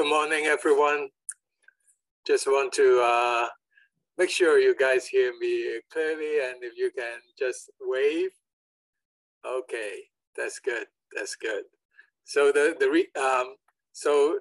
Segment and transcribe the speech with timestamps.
[0.00, 1.10] Good morning, everyone.
[2.26, 3.48] Just want to uh,
[4.16, 8.30] make sure you guys hear me clearly and if you can just wave.
[9.46, 9.96] Okay,
[10.34, 10.86] that's good.
[11.14, 11.64] That's good.
[12.24, 13.56] So the the re, um,
[13.92, 14.38] so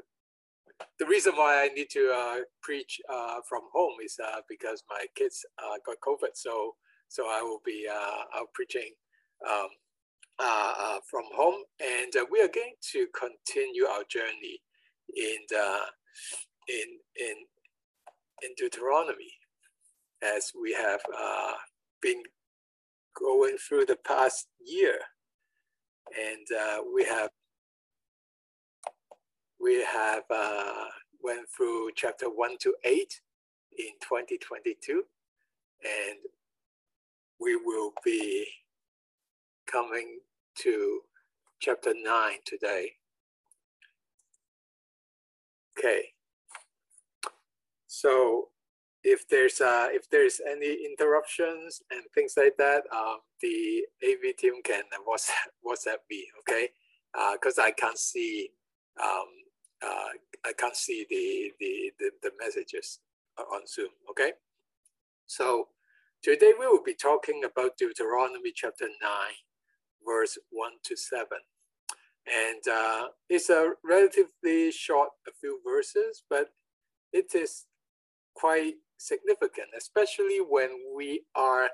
[0.98, 5.07] the reason why I need to uh, preach uh, from home is uh, because my
[5.14, 6.36] kids uh, got COVID.
[6.36, 6.76] So
[7.10, 8.94] so I will be uh, out preaching
[9.46, 9.68] um,
[10.39, 14.62] uh, from home, and we are going to continue our journey
[15.16, 15.80] in the
[16.70, 17.36] in in
[18.44, 19.32] in Deuteronomy
[20.23, 21.54] as we have uh,
[22.02, 22.22] been
[23.20, 24.95] going through the past year,
[26.18, 27.30] and uh, we have
[29.62, 30.85] we have uh,
[31.23, 33.21] went through chapter one to eight
[33.77, 35.04] in 2022,
[35.84, 36.20] and
[37.40, 38.48] we will be
[39.71, 40.20] coming
[40.57, 41.02] to
[41.60, 42.91] chapter nine today.
[45.80, 46.10] Okay.
[47.88, 48.50] So
[49.04, 54.62] if there's uh, if there's any interruptions and things like that, um, the AV team
[54.63, 55.32] can WhatsApp,
[55.66, 56.70] WhatsApp me, okay?
[57.34, 58.49] Because uh, I can't see
[59.02, 59.27] um,
[59.82, 60.10] uh,
[60.46, 62.99] I can't see the, the, the, the messages
[63.38, 64.34] on Zoom, okay?
[65.28, 65.69] So
[66.22, 68.91] today we will be talking about Deuteronomy chapter 9,
[70.06, 71.28] verse 1 to 7.
[72.28, 75.09] And uh, it's a relatively short,
[76.30, 76.50] but
[77.13, 77.66] it is
[78.35, 81.69] quite significant, especially when we are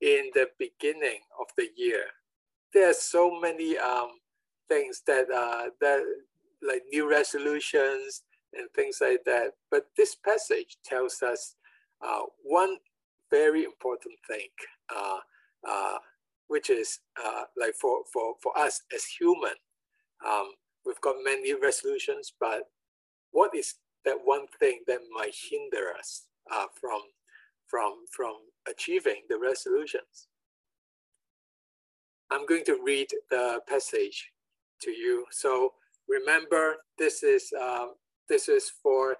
[0.00, 2.04] in the beginning of the year.
[2.72, 4.10] There are so many um,
[4.68, 6.02] things that uh, that
[6.62, 8.22] like new resolutions
[8.54, 9.52] and things like that.
[9.70, 11.56] But this passage tells us
[12.04, 12.76] uh, one
[13.30, 14.48] very important thing,
[14.94, 15.18] uh,
[15.68, 15.98] uh,
[16.48, 19.54] which is uh, like for, for, for us as human,
[20.26, 20.50] um,
[20.86, 22.70] we've got many resolutions, but
[23.34, 26.22] what is that one thing that might hinder us
[26.54, 27.00] uh, from,
[27.66, 28.34] from, from
[28.70, 30.28] achieving the resolutions?
[32.30, 34.30] I'm going to read the passage
[34.82, 35.24] to you.
[35.30, 35.72] So
[36.08, 37.94] remember this is um,
[38.28, 39.16] this is for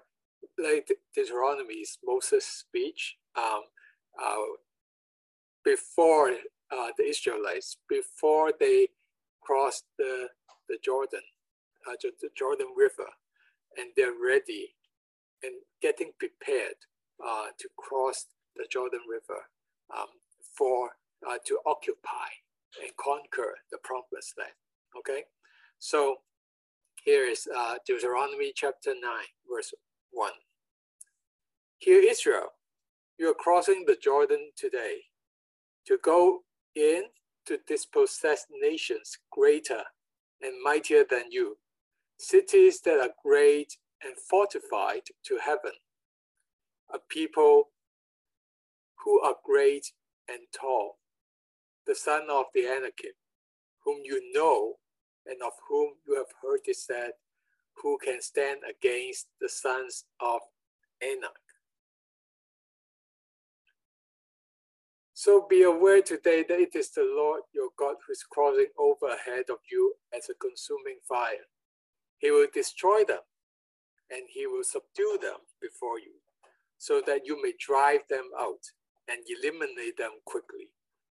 [0.57, 3.61] like Deuteronomy's Moses speech um,
[4.21, 4.35] uh,
[5.63, 6.31] before
[6.71, 8.87] uh, the Israelites before they
[9.41, 10.29] crossed the
[10.69, 11.21] the Jordan
[11.87, 13.09] uh, the Jordan River
[13.77, 14.75] and they're ready
[15.43, 16.75] and getting prepared
[17.25, 18.25] uh, to cross
[18.55, 19.41] the Jordan River
[19.95, 20.07] um,
[20.57, 20.91] for
[21.27, 22.29] uh, to occupy
[22.81, 24.51] and conquer the promised land
[24.97, 25.23] okay
[25.79, 26.17] so
[27.05, 28.99] here is uh, Deuteronomy chapter 9,
[29.47, 29.71] verse
[30.09, 30.31] 1.
[31.77, 32.47] Hear Israel,
[33.19, 35.01] you are crossing the Jordan today
[35.85, 36.39] to go
[36.73, 37.03] in
[37.45, 39.83] to dispossess nations greater
[40.41, 41.57] and mightier than you,
[42.17, 45.73] cities that are great and fortified to heaven,
[46.93, 47.69] a people
[49.03, 49.91] who are great
[50.27, 50.97] and tall,
[51.87, 53.13] the son of the Anakim,
[53.83, 54.75] whom you know
[55.25, 57.11] and of whom you have heard it said,
[57.81, 60.41] Who can stand against the sons of
[61.01, 61.31] Anak?
[65.13, 69.07] So be aware today that it is the Lord your God who is crossing over
[69.07, 71.47] ahead of you as a consuming fire.
[72.17, 73.19] He will destroy them
[74.09, 76.13] and he will subdue them before you,
[76.77, 78.61] so that you may drive them out
[79.07, 80.69] and eliminate them quickly,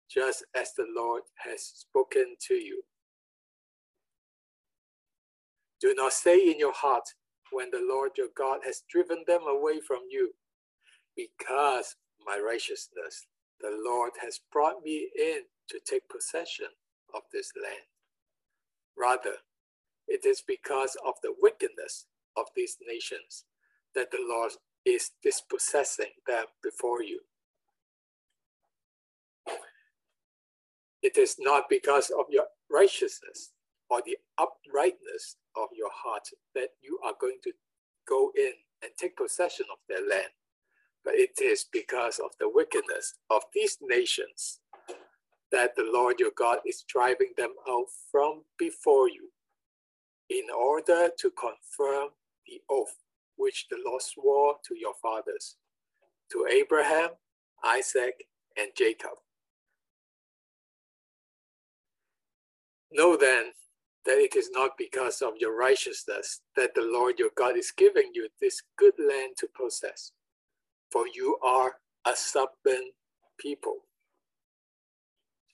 [0.09, 2.82] just as the Lord has spoken to you.
[5.81, 7.04] Do not say in your heart
[7.50, 10.34] when the Lord your God has driven them away from you,
[11.16, 13.26] because my righteousness,
[13.60, 16.69] the Lord has brought me in to take possession
[17.15, 17.86] of this land.
[18.97, 19.36] Rather,
[20.09, 22.06] it is because of the wickedness
[22.37, 23.44] of these nations
[23.94, 24.53] that the Lord
[24.84, 27.20] is dispossessing them before you.
[31.03, 33.53] It is not because of your righteousness
[33.91, 37.53] or the uprightness of your heart that you are going to
[38.09, 38.53] go in
[38.83, 40.33] and take possession of their land.
[41.04, 44.60] But it is because of the wickedness of these nations
[45.53, 49.28] that the Lord your God is driving them out from before you
[50.30, 52.10] in order to confirm
[52.47, 52.97] the oath
[53.36, 55.56] which the Lord swore to your fathers,
[56.32, 57.10] to Abraham,
[57.65, 58.26] Isaac,
[58.56, 59.18] and Jacob.
[62.92, 63.47] Know then
[64.06, 68.10] that it is not because of your righteousness that the Lord your God is giving
[68.15, 70.12] you this good land to possess,
[70.92, 71.72] for you are
[72.06, 72.92] a stubborn
[73.38, 73.78] people.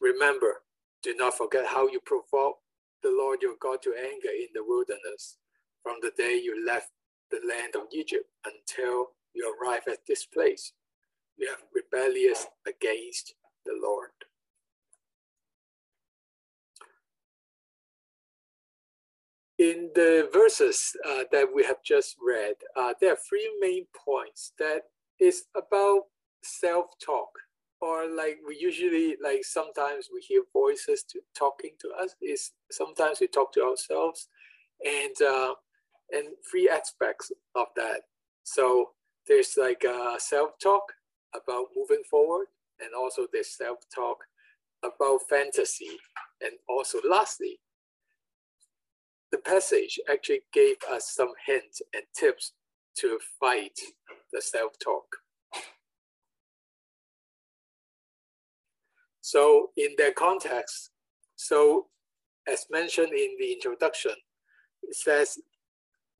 [0.00, 0.62] Remember,
[1.02, 2.60] do not forget how you provoked
[3.02, 5.38] the Lord your God to anger in the wilderness
[5.82, 6.91] from the day you left
[7.31, 10.73] the land of Egypt until you arrive at this place.
[11.37, 14.11] You have rebellious against the Lord.
[19.58, 24.52] In the verses uh, that we have just read, uh, there are three main points
[24.58, 24.85] that
[25.19, 26.05] is about
[26.43, 27.29] self-talk
[27.81, 33.21] or like we usually like sometimes we hear voices to, talking to us is sometimes
[33.21, 34.29] we talk to ourselves
[34.85, 35.55] and uh,
[36.12, 38.03] and three aspects of that.
[38.43, 38.91] So
[39.27, 40.82] there's like a self-talk
[41.35, 42.47] about moving forward
[42.81, 44.19] and also there's self-talk
[44.83, 45.99] about fantasy.
[46.43, 47.61] And also lastly
[49.31, 52.53] the passage actually gave us some hints and tips
[52.97, 53.79] to fight
[54.33, 55.05] the self-talk
[59.31, 60.91] So in that context,
[61.37, 61.87] so
[62.49, 64.17] as mentioned in the introduction,
[64.82, 65.38] it says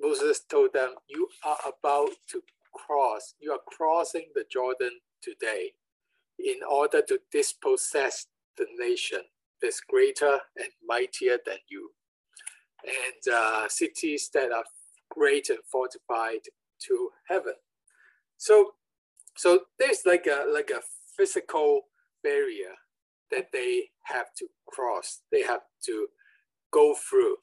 [0.01, 2.41] Moses told them, you are about to
[2.73, 4.93] cross, you are crossing the Jordan
[5.25, 5.73] today
[6.39, 9.23] in order to dispossess the nation
[9.61, 11.91] that's greater and mightier than you.
[12.85, 14.65] And uh, cities that are
[15.11, 16.45] great and fortified
[16.87, 17.55] to heaven.
[18.37, 18.75] So,
[19.37, 20.81] so there's like a like a
[21.17, 21.89] physical
[22.23, 22.77] barrier
[23.31, 26.07] that they have to cross, they have to
[26.73, 27.37] go through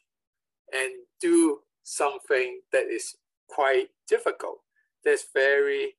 [0.73, 0.91] and
[1.21, 3.15] do something that is
[3.49, 4.57] quite difficult,
[5.03, 5.95] that's very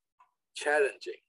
[0.55, 1.21] challenging.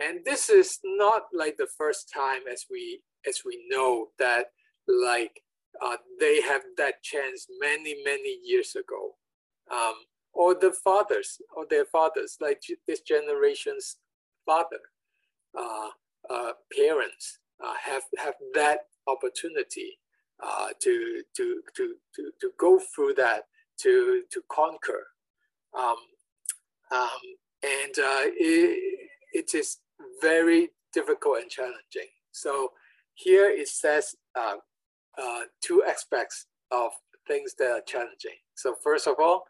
[0.00, 4.46] And this is not like the first time as we as we know that
[4.88, 5.42] like
[5.80, 9.16] uh, they have that chance many, many years ago.
[9.70, 9.94] Um,
[10.34, 13.96] or the fathers or their fathers, like this generation's
[14.46, 14.80] father,
[15.58, 15.88] uh,
[16.30, 19.98] uh, parents, uh, have have that opportunity
[20.42, 23.44] uh, to, to to to to go through that
[23.80, 25.06] to to conquer,
[25.78, 25.96] um,
[26.90, 27.08] um,
[27.62, 29.78] and uh, it, it is
[30.20, 32.10] very difficult and challenging.
[32.32, 32.72] So
[33.14, 34.56] here it says uh,
[35.18, 36.90] uh, two aspects of
[37.28, 38.36] things that are challenging.
[38.54, 39.44] So first of all,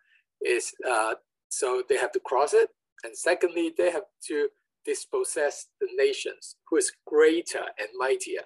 [0.45, 1.15] is uh,
[1.49, 2.69] so they have to cross it,
[3.05, 4.49] and secondly, they have to
[4.85, 8.45] dispossess the nations who is greater and mightier.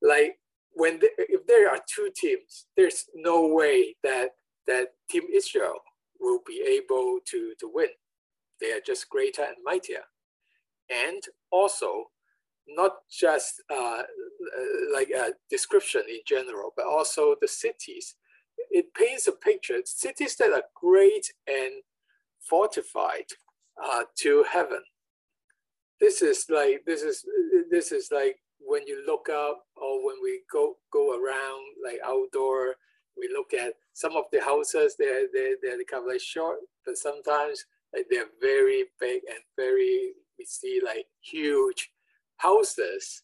[0.00, 0.38] Like
[0.72, 4.30] when the, if there are two teams, there's no way that
[4.66, 5.74] that Team Israel
[6.20, 7.88] will be able to, to win.
[8.60, 10.04] They are just greater and mightier.
[10.88, 12.04] And also,
[12.68, 14.02] not just uh,
[14.94, 18.14] like a description in general, but also the cities.
[18.70, 21.82] It paints a picture, cities that are great and
[22.48, 23.26] fortified
[23.82, 24.82] uh, to heaven
[26.02, 27.24] this is like this is
[27.70, 32.74] this is like when you look up or when we go go around like outdoor
[33.16, 36.98] we look at some of the houses they're they're, they're kind of like short but
[36.98, 37.64] sometimes
[37.94, 41.90] like they're very big and very we see like huge
[42.38, 43.22] houses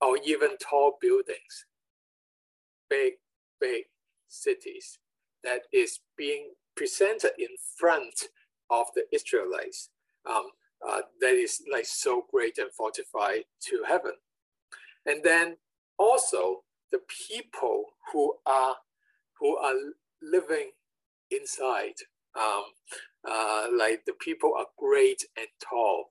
[0.00, 1.66] or even tall buildings.
[2.88, 3.14] Big
[3.60, 3.84] big
[4.28, 4.98] cities
[5.42, 7.48] that is being presented in
[7.78, 8.28] front
[8.70, 9.90] of the israelites.
[10.28, 10.50] Um,
[10.88, 14.12] uh, that is like so great and fortified to heaven.
[15.06, 15.56] And then
[15.98, 16.62] also
[16.92, 18.76] the people who are
[19.38, 19.74] who are
[20.22, 20.70] living
[21.30, 21.94] inside,
[22.38, 22.64] um,
[23.28, 26.06] uh, like the people are great and tall.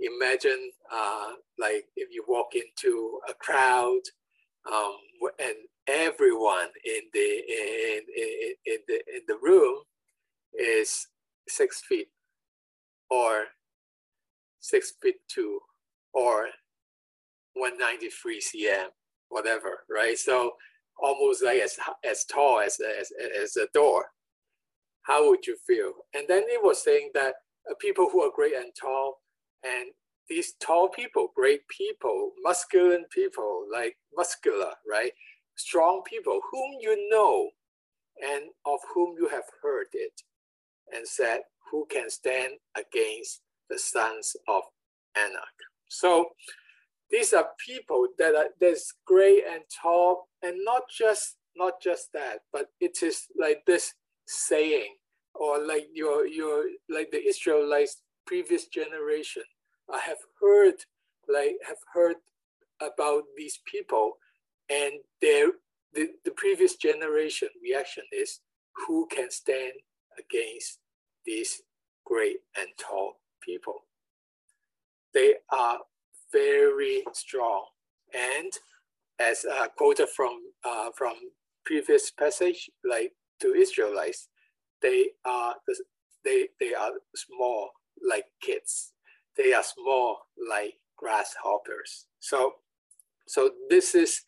[0.00, 4.00] Imagine uh, like if you walk into a crowd
[4.70, 4.96] um,
[5.38, 5.54] and
[5.86, 9.76] everyone in the in, in, in the in the room
[10.58, 11.06] is
[11.48, 12.08] six feet
[13.10, 13.44] or
[14.60, 15.60] six feet two
[16.14, 16.48] or
[18.52, 18.86] 193 cm,
[19.28, 20.18] whatever, right?
[20.18, 20.52] So
[21.02, 21.76] almost like as,
[22.08, 23.10] as tall as, as,
[23.40, 24.06] as a door.
[25.02, 25.92] How would you feel?
[26.14, 27.34] And then it was saying that
[27.70, 29.20] uh, people who are great and tall,
[29.62, 29.90] and
[30.28, 35.12] these tall people, great people, masculine people, like muscular, right?
[35.56, 37.50] Strong people whom you know
[38.22, 40.22] and of whom you have heard it,
[40.94, 44.62] and said, Who can stand against the sons of
[45.16, 45.54] Anak.
[45.88, 46.30] So
[47.10, 52.40] these are people that are that's great and tall, and not just not just that,
[52.52, 53.94] but it is like this
[54.26, 54.94] saying,
[55.34, 59.42] or like your your like the Israelites previous generation.
[59.92, 60.74] I have heard
[61.28, 62.16] like have heard
[62.80, 64.14] about these people,
[64.70, 65.52] and their
[65.92, 68.40] the, the previous generation reaction is
[68.86, 69.72] who can stand
[70.18, 70.80] against
[71.24, 71.62] these
[72.04, 73.84] great and tall people.
[75.12, 75.78] They are
[76.34, 77.64] very strong.
[78.12, 78.52] And
[79.18, 79.46] as
[79.78, 81.14] quoted from, uh, from
[81.64, 84.28] previous passage, like to Israelites,
[84.82, 85.54] they are
[86.24, 87.70] they they are small
[88.06, 88.92] like kids.
[89.36, 90.18] They are small
[90.50, 92.06] like grasshoppers.
[92.20, 92.52] So
[93.26, 94.22] so this is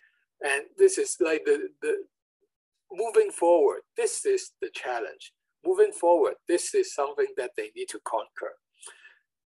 [0.44, 2.04] and this is like the the
[2.92, 3.80] moving forward.
[3.96, 5.32] This is the challenge.
[5.64, 8.54] Moving forward, this is something that they need to conquer,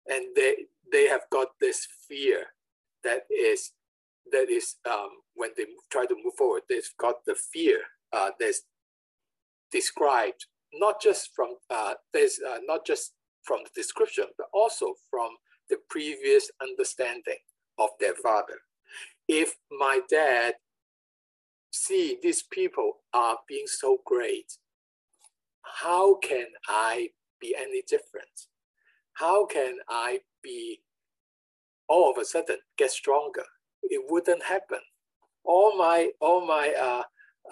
[0.06, 2.46] and they they have got this fear
[3.04, 3.72] that is
[4.32, 7.80] that is um, when they try to move forward, they've got the fear
[8.12, 8.62] uh, that's
[9.72, 15.30] described not just from uh, there's uh, not just from the description, but also from
[15.68, 17.38] the previous understanding
[17.78, 18.58] of their father.
[19.28, 20.54] If my dad
[21.72, 24.58] see these people are being so great,
[25.62, 27.08] how can I
[27.40, 28.48] be any different?
[29.14, 30.80] How can I be
[31.88, 33.44] all of a sudden get stronger?
[33.82, 34.80] It wouldn't happen.
[35.44, 37.02] All my all my uh,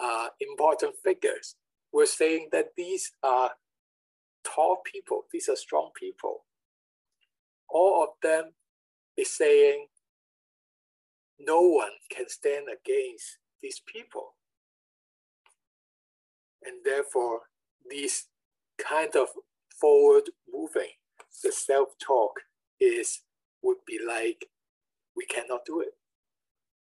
[0.01, 1.55] uh, important figures
[1.91, 3.51] were saying that these are
[4.43, 6.45] tall people, these are strong people.
[7.69, 8.53] All of them
[9.17, 9.87] is saying
[11.39, 14.35] no one can stand against these people.
[16.63, 17.41] And therefore,
[17.89, 18.27] these
[18.77, 19.27] kind of
[19.79, 20.91] forward moving,
[21.43, 22.31] the self-talk
[22.79, 23.21] is
[23.61, 24.45] would be like,
[25.15, 25.93] we cannot do it.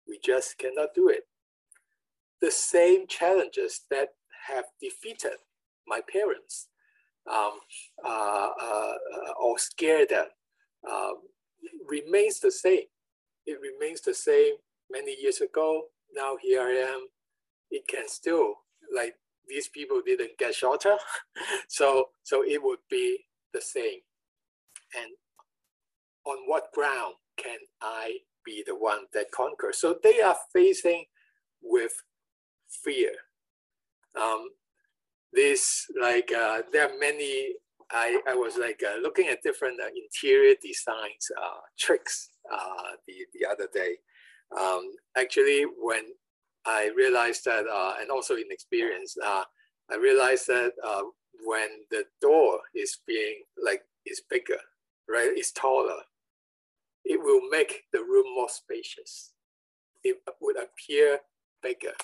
[0.06, 1.26] We just cannot do it.
[2.40, 4.10] The same challenges that
[4.48, 5.38] have defeated
[5.86, 6.68] my parents
[7.30, 7.58] um,
[8.04, 8.94] uh, uh,
[9.40, 10.26] or scared them
[10.90, 11.14] um,
[11.88, 12.86] remains the same.
[13.46, 14.54] It remains the same
[14.90, 15.84] many years ago.
[16.14, 17.06] Now here I am.
[17.70, 18.54] It can still
[18.94, 19.14] like
[19.48, 20.96] these people didn't get shorter,
[21.68, 24.00] so so it would be the same.
[24.96, 25.12] And
[26.26, 29.78] on what ground can I be the one that conquers?
[29.78, 31.04] So they are facing
[31.62, 31.92] with
[32.84, 33.12] fear
[34.20, 34.48] um,
[35.32, 37.54] this like uh, there are many
[37.90, 43.14] I, I was like uh, looking at different uh, interior designs uh, tricks uh, the,
[43.34, 43.96] the other day.
[44.58, 46.02] Um, actually, when
[46.64, 49.44] I realized that, uh, and also in experience, I
[50.00, 50.72] realized that
[51.44, 54.58] when the door is being like is bigger,
[55.08, 56.02] right, is taller,
[57.08, 59.32] it will make the room more spacious.
[60.02, 61.20] It would appear
[61.62, 61.94] bigger.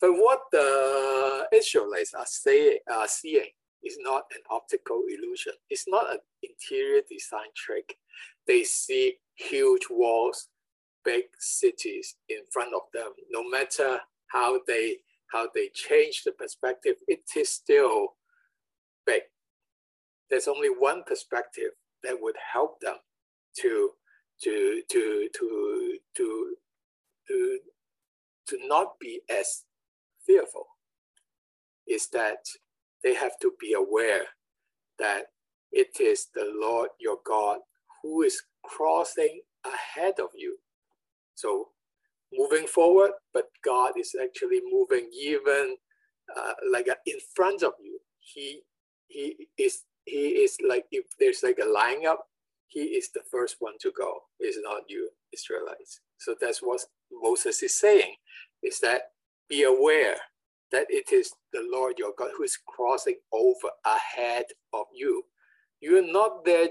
[0.00, 3.50] But what the Israelites are saying, are seeing
[3.84, 5.52] is not an optical illusion.
[5.70, 7.96] It's not an interior design trick.
[8.46, 10.48] They see huge walls,
[11.04, 13.12] big cities in front of them.
[13.30, 14.98] No matter how they
[15.32, 18.14] how they change the perspective, it is still
[19.06, 19.22] big.
[20.28, 21.70] There's only one perspective
[22.02, 22.96] that would help them
[23.60, 23.90] to
[24.42, 26.56] to to to to
[27.28, 27.58] to
[28.48, 29.64] to not be as
[30.26, 30.66] fearful
[31.86, 32.38] is that
[33.02, 34.26] they have to be aware
[34.98, 35.24] that
[35.72, 37.58] it is the Lord your God
[38.02, 40.58] who is crossing ahead of you.
[41.34, 41.68] So
[42.32, 45.76] moving forward, but God is actually moving even
[46.36, 47.98] uh, like uh, in front of you.
[48.20, 48.62] He
[49.08, 52.26] he is he is like if there's like a line up,
[52.72, 54.20] he is the first one to go.
[54.40, 56.00] It's not you, Israelites.
[56.18, 56.80] So that's what
[57.12, 58.14] Moses is saying,
[58.62, 59.02] is that
[59.48, 60.16] be aware
[60.70, 65.22] that it is the Lord your God who is crossing over ahead of you.
[65.80, 66.68] You are not there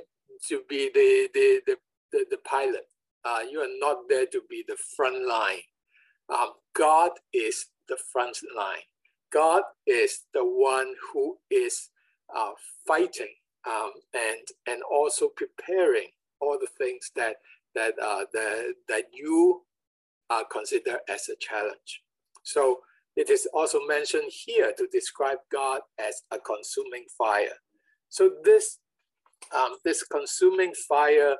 [0.49, 1.77] to be the, the, the,
[2.11, 2.87] the, the pilot.
[3.23, 5.61] Uh, you are not there to be the front line.
[6.33, 8.87] Um, God is the front line.
[9.31, 11.89] God is the one who is
[12.35, 12.53] uh,
[12.87, 13.35] fighting
[13.67, 16.07] um, and and also preparing
[16.39, 17.37] all the things that
[17.75, 19.61] that uh, that that you
[20.29, 22.01] uh, consider as a challenge.
[22.43, 22.79] So
[23.15, 27.57] it is also mentioned here to describe God as a consuming fire.
[28.09, 28.79] So this,
[29.55, 31.35] um, this consuming fire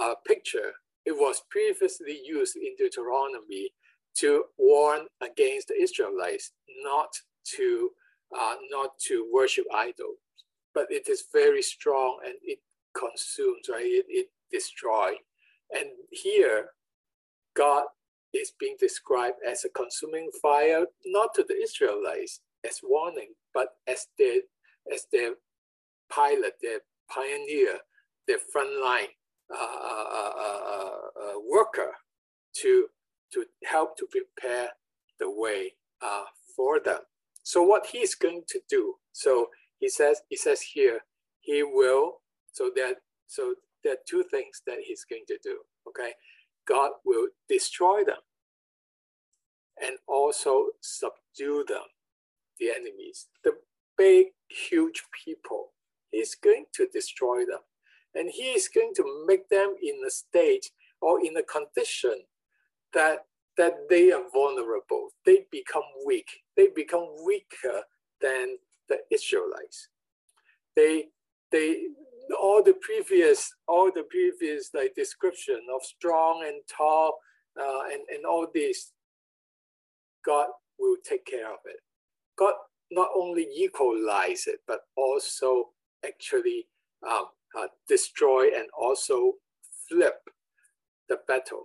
[0.00, 0.72] uh, picture,
[1.04, 3.70] it was previously used in Deuteronomy
[4.18, 6.52] to warn against the Israelites
[6.82, 7.10] not
[7.56, 7.90] to,
[8.36, 10.18] uh, not to worship idols.
[10.76, 12.60] But it is very strong and it
[12.94, 13.84] consumes, right?
[13.84, 15.16] It, it destroys.
[15.76, 16.58] And here,
[17.56, 17.84] God
[18.34, 24.06] is being described as a consuming fire, not to the Israelites as warning, but as
[24.18, 24.40] their
[24.92, 25.32] as their
[26.10, 26.80] pilot, their
[27.10, 27.78] pioneer,
[28.28, 29.12] their frontline
[29.50, 30.90] uh, uh, uh,
[31.22, 31.92] uh, worker
[32.60, 32.86] to
[33.32, 34.68] to help to prepare
[35.18, 37.00] the way uh, for them.
[37.42, 38.94] So what he's going to do?
[39.12, 41.00] So he says he says here
[41.40, 42.20] he will.
[42.52, 43.54] So that so
[43.84, 45.58] there are two things that he's going to do.
[45.88, 46.12] Okay,
[46.66, 48.22] God will destroy them
[49.82, 51.84] and also subdue them,
[52.58, 53.26] the enemies.
[53.44, 53.52] The
[53.98, 55.72] big, huge people
[56.10, 57.60] He's going to destroy them.
[58.14, 60.70] And he is going to make them in a state
[61.02, 62.22] or in a condition
[62.94, 63.26] that,
[63.58, 65.10] that they are vulnerable.
[65.26, 66.28] They become weak.
[66.56, 67.82] They become weaker
[68.22, 68.56] than
[68.88, 69.88] the Israelites.
[70.74, 71.06] They,
[71.50, 71.84] they,
[72.40, 77.18] all the previous, all the previous like description of strong and tall
[77.60, 78.92] uh, and, and all this,
[80.24, 81.80] God will take care of it.
[82.36, 82.54] God
[82.90, 85.70] not only equalize it, but also
[86.04, 86.66] actually
[87.08, 87.26] um,
[87.58, 89.32] uh, destroy and also
[89.88, 90.20] flip
[91.08, 91.64] the battle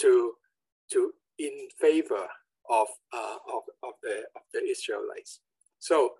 [0.00, 0.32] to
[0.90, 2.26] to in favor
[2.70, 5.40] of uh, of, of the of the Israelites.
[5.78, 6.10] So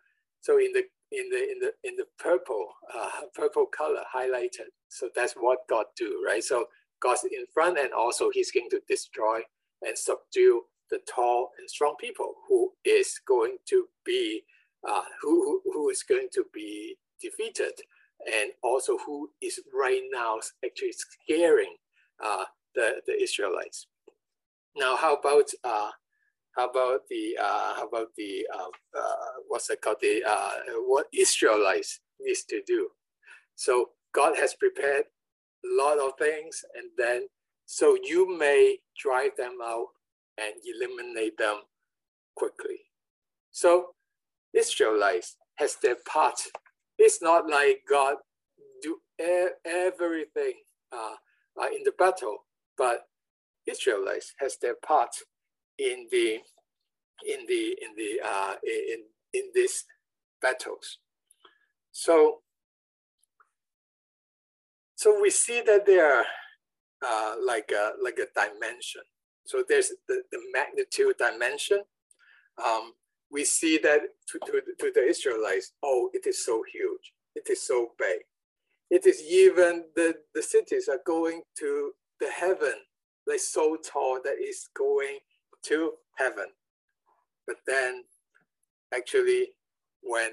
[0.42, 0.82] so in the
[1.12, 4.68] in the in the in the purple uh, purple color highlighted.
[4.88, 6.42] So that's what God do, right?
[6.44, 6.66] So
[7.00, 9.40] God's in front, and also He's going to destroy
[9.82, 14.42] and subdue the tall and strong people who is going to be
[14.88, 17.72] uh, who, who who is going to be defeated,
[18.26, 21.74] and also who is right now actually scaring
[22.24, 22.44] uh,
[22.74, 23.86] the the Israelites.
[24.76, 25.90] Now, how about uh,
[26.56, 30.52] how about the uh, how about the uh, uh, what's it called the uh,
[30.86, 32.88] what Israelites needs to do?
[33.56, 35.04] So God has prepared
[35.64, 37.28] a lot of things, and then
[37.66, 39.88] so you may drive them out
[40.38, 41.62] and eliminate them
[42.36, 42.80] quickly.
[43.52, 43.88] So
[44.54, 46.40] Israelites has their part.
[46.98, 48.16] It's not like God
[48.82, 50.54] do e- everything
[50.92, 51.14] uh,
[51.60, 52.38] uh, in the battle,
[52.78, 53.06] but
[53.66, 55.10] Israelites has their part
[55.78, 56.40] in the
[57.26, 59.84] in the in the uh, in in these
[60.40, 60.98] battles.
[61.90, 62.42] So
[64.96, 66.24] so we see that there are
[67.04, 69.02] uh, like a like a dimension.
[69.44, 71.82] So there's the, the magnitude dimension.
[72.64, 72.92] Um,
[73.30, 77.12] we see that to, to, to the Israelites, oh, it is so huge.
[77.34, 78.20] It is so big.
[78.90, 82.74] It is even the, the cities are going to the heaven,
[83.26, 85.18] like so tall that is going
[85.64, 86.46] to heaven.
[87.46, 88.04] But then
[88.94, 89.48] actually
[90.02, 90.30] when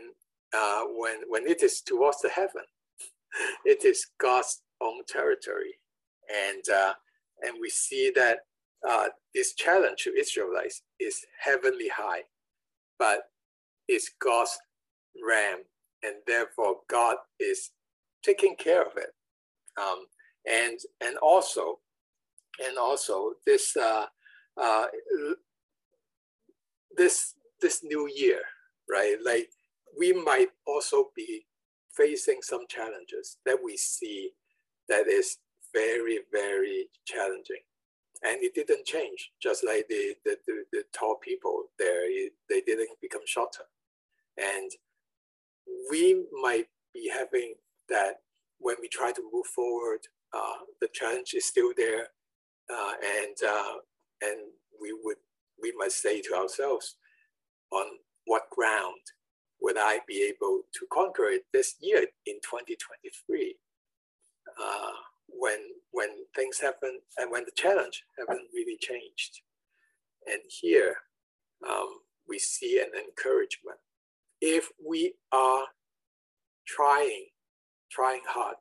[0.53, 2.63] uh, when when it is towards the heaven,
[3.65, 5.75] it is God's own territory.
[6.29, 6.93] And uh,
[7.41, 8.39] and we see that
[8.87, 12.23] uh, this challenge to Israelites is heavenly high,
[12.97, 13.21] but
[13.87, 14.57] it's God's
[15.27, 15.59] ram,
[16.03, 17.71] and therefore God is
[18.23, 19.09] taking care of it.
[19.79, 20.05] Um,
[20.49, 21.79] and and also,
[22.65, 24.05] and also this uh,
[24.57, 24.85] uh,
[26.95, 28.41] this this new year,
[28.89, 29.17] right?
[29.23, 29.49] Like
[29.97, 31.45] we might also be
[31.95, 34.31] facing some challenges that we see
[34.87, 35.37] that is
[35.73, 37.63] very very challenging,
[38.23, 39.31] and it didn't change.
[39.41, 42.03] Just like the the, the, the tall people there,
[42.49, 43.63] they didn't become shorter,
[44.37, 44.71] and
[45.89, 47.53] we might be having
[47.89, 48.15] that
[48.59, 49.99] when we try to move forward.
[50.31, 52.07] Uh, the challenge is still there,
[52.71, 53.73] uh, and uh,
[54.21, 54.39] and
[54.81, 55.17] we would
[55.61, 56.95] we must say to ourselves,
[57.71, 57.85] on
[58.25, 59.01] what ground
[59.61, 63.55] would I be able to conquer it this year in 2023?
[64.59, 64.91] Uh,
[65.31, 65.59] when
[65.91, 69.41] when things happen and when the challenge haven't really changed.
[70.27, 70.95] And here
[71.67, 73.79] um, we see an encouragement.
[74.41, 75.65] If we are
[76.67, 77.27] trying,
[77.91, 78.57] trying hard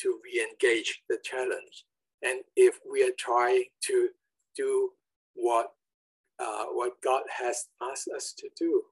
[0.00, 1.84] to re-engage the challenge,
[2.22, 4.08] and if we are trying to
[4.58, 4.90] do
[5.34, 5.68] what
[6.40, 8.82] uh, what God has asked us to do,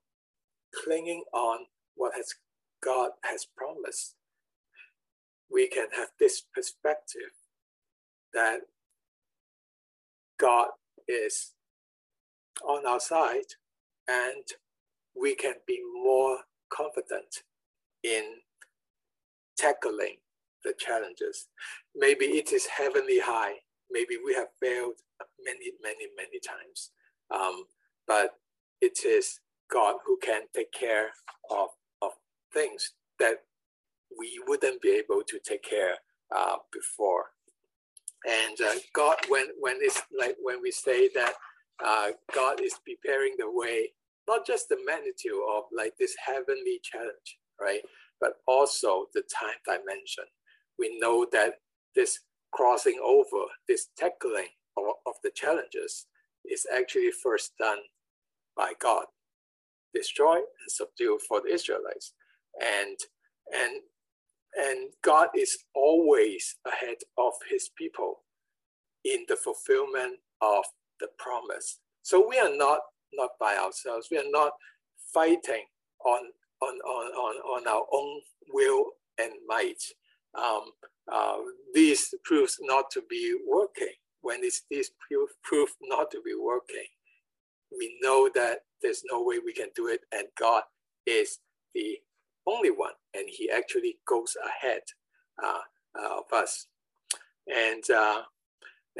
[0.85, 2.35] clinging on what has
[2.83, 4.15] God has promised,
[5.51, 7.33] we can have this perspective
[8.35, 8.61] that
[10.39, 10.69] God
[11.09, 11.53] is
[12.67, 13.55] on our side
[14.09, 14.45] and
[15.21, 16.39] we can be more
[16.71, 17.43] confident
[18.03, 18.25] in
[19.59, 20.17] tackling
[20.65, 21.49] the challenges.
[21.95, 23.55] Maybe it is heavenly high.
[23.91, 24.95] Maybe we have failed
[25.45, 26.91] many, many, many times.
[27.35, 27.65] Um,
[28.07, 28.39] but
[28.81, 31.11] it is God who can take care
[31.51, 31.69] of,
[32.03, 32.13] of
[32.53, 33.43] things that
[34.19, 35.97] we wouldn't be able to take care
[36.35, 37.27] uh, before.
[38.27, 41.35] And uh, God, when when it's like when we say that
[41.85, 43.93] uh, God is preparing the way,
[44.27, 47.83] not just the magnitude of like this heavenly challenge, right,
[48.21, 50.25] but also the time dimension.
[50.79, 51.55] We know that
[51.95, 52.19] this
[52.53, 56.07] crossing over, this tackling of, of the challenges
[56.45, 57.79] is actually first done
[58.57, 59.05] by God,
[59.95, 62.13] destroy and subdue for the Israelites.
[62.61, 62.97] And
[63.55, 63.83] and
[64.57, 68.21] and God is always ahead of his people
[69.05, 70.65] in the fulfillment of
[71.01, 71.79] the promise.
[72.03, 72.81] So we are not
[73.13, 74.09] not by ourselves.
[74.11, 74.53] We are not
[75.13, 75.65] fighting
[76.05, 76.21] on
[76.63, 78.87] on, on, on, on our own will
[79.19, 79.83] and might.
[80.35, 80.71] Um,
[81.13, 81.37] uh,
[81.75, 83.93] this proves not to be working.
[84.23, 86.87] When this, this proof, proof not to be working,
[87.79, 90.63] we know that there's no way we can do it, and God
[91.07, 91.39] is
[91.75, 91.99] the
[92.47, 94.83] only one, and He actually goes ahead
[95.43, 95.61] uh,
[95.99, 96.67] uh, of us.
[97.47, 98.23] And uh,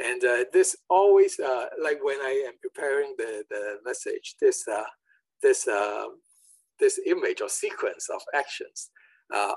[0.01, 1.39] and uh, this always
[1.81, 4.65] like when I am preparing the the message, this
[5.41, 5.67] this
[6.79, 8.91] this image or sequence of actions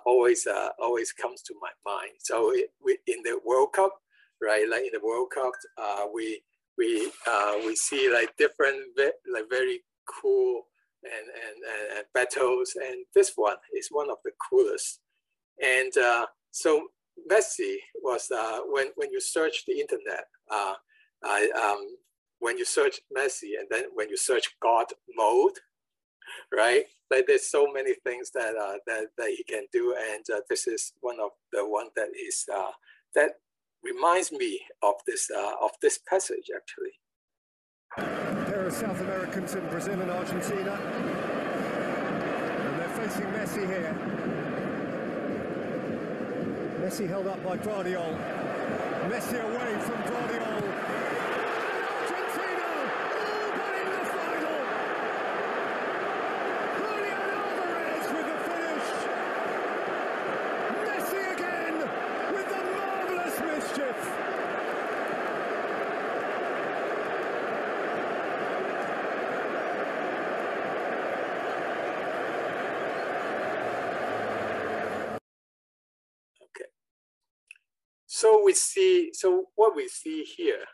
[0.06, 0.46] always
[0.78, 2.14] always comes to my mind.
[2.18, 3.92] So it, we, in the World Cup,
[4.42, 4.68] right?
[4.68, 5.52] Like in the World Cup,
[6.14, 6.42] we
[6.80, 10.62] we uh, we see like different like very cool
[11.04, 15.00] and, and, and, battles and this one is one of the coolest
[15.62, 16.88] and uh, so
[17.30, 20.74] Messi was uh, when when you search the internet uh,
[21.22, 21.96] I, um,
[22.38, 25.58] when you search Messi and then when you search God mode
[26.52, 30.40] right like there's so many things that uh, that, that he can do and uh,
[30.48, 32.70] this is one of the one that is uh,
[33.14, 33.32] that
[33.82, 36.92] reminds me of this uh, of this passage actually.
[38.50, 40.72] There are South Americans in Brazil and Argentina,
[42.62, 43.94] and they're facing Messi here.
[46.80, 48.16] Messi held up by Gvardiol.
[49.08, 50.19] Messi away from.
[78.50, 80.64] We see, so what we see here,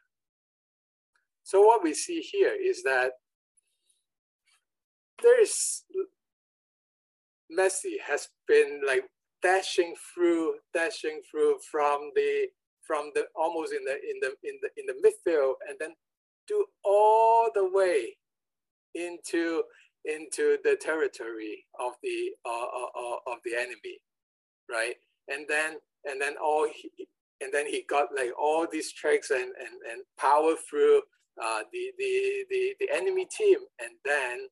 [1.45, 3.11] so what we see here is that
[5.23, 5.85] there is,
[7.53, 9.05] Messi has been like
[9.43, 12.47] dashing through, dashing through from the,
[12.87, 15.91] from the, almost in the, in the, in the, in the midfield and then
[16.49, 18.17] do all the way
[18.95, 19.63] into,
[20.07, 24.01] into the territory of the, uh, uh, uh of the enemy,
[24.67, 24.95] right?
[25.29, 26.67] And then, and then all
[27.41, 31.03] and then he got like all these tricks and and, and power through
[31.43, 34.49] uh, the, the the the enemy team, and then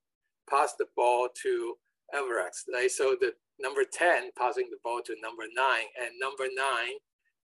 [0.49, 1.75] pass the ball to
[2.15, 2.65] Alvarez.
[2.73, 6.97] Like so, the number ten passing the ball to number nine, and number nine,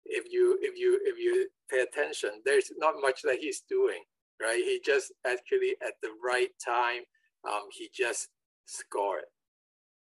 [0.05, 4.03] if you if you if you pay attention, there's not much that he's doing,
[4.41, 4.61] right?
[4.63, 7.03] He just actually at the right time,
[7.47, 8.29] um, he just
[8.65, 9.23] scored.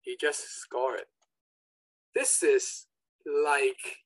[0.00, 1.04] He just scored.
[2.14, 2.86] This is
[3.26, 3.98] like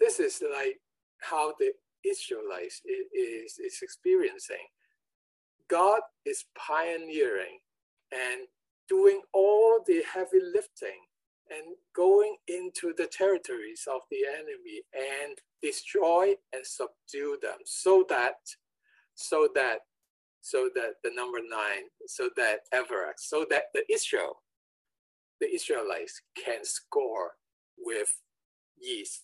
[0.00, 0.80] this is like
[1.20, 1.72] how the
[2.04, 4.66] Israelites is, is experiencing.
[5.68, 7.58] God is pioneering
[8.12, 8.42] and
[8.88, 11.00] doing all the heavy lifting
[11.50, 18.36] and going into the territories of the enemy and destroy and subdue them so that
[19.14, 19.80] so that
[20.40, 24.42] so that the number nine so that Everett so that the Israel
[25.40, 27.32] the Israelites can score
[27.78, 28.08] with
[28.82, 29.22] ease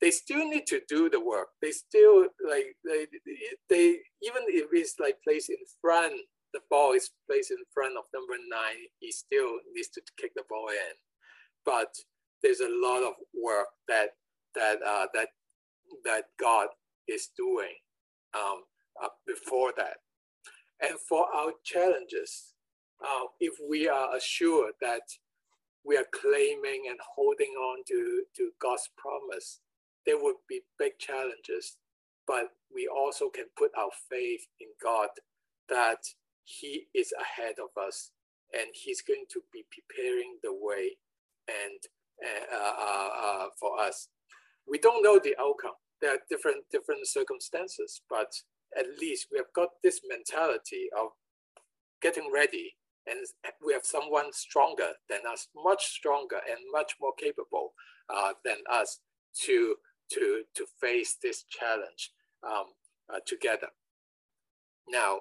[0.00, 1.48] they still need to do the work.
[1.60, 3.06] They still like they
[3.68, 6.14] they even if it's like placed in front,
[6.54, 10.44] the ball is placed in front of number nine, he still needs to kick the
[10.48, 10.96] ball in.
[11.64, 11.94] But
[12.42, 14.10] there's a lot of work that
[14.54, 15.28] that uh, that
[16.04, 16.68] that God
[17.08, 17.74] is doing
[18.34, 18.62] um,
[19.02, 19.96] uh, before that.
[20.80, 22.54] And for our challenges,
[23.02, 25.02] uh, if we are assured that
[25.84, 29.60] we are claiming and holding on to, to God's promise,
[30.06, 31.76] there would be big challenges,
[32.26, 35.08] but we also can put our faith in God
[35.68, 36.02] that
[36.44, 38.12] He is ahead of us
[38.52, 40.96] and He's going to be preparing the way
[41.48, 41.80] and
[42.22, 44.08] uh, uh, uh, for us.
[44.68, 45.78] We don't know the outcome.
[46.00, 48.32] There are different different circumstances, but
[48.76, 51.08] at least we have got this mentality of
[52.00, 53.18] getting ready and
[53.64, 57.72] we have someone stronger than us, much stronger and much more capable
[58.08, 59.00] uh, than us
[59.46, 59.76] to
[60.12, 62.12] to, to face this challenge
[62.46, 62.66] um,
[63.12, 63.68] uh, together.
[64.88, 65.20] Now,